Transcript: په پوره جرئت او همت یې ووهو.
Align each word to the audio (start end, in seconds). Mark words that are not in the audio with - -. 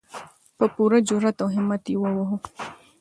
په 0.57 0.65
پوره 0.73 0.99
جرئت 1.07 1.37
او 1.43 1.49
همت 1.55 1.83
یې 1.91 1.97
ووهو. 1.99 2.37